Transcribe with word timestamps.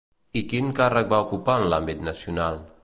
I 0.39 0.41
quin 0.53 0.71
càrrec 0.79 1.11
va 1.11 1.21
ocupar 1.27 1.59
en 1.61 1.69
l'àmbit 1.75 2.05
nacional? 2.09 2.61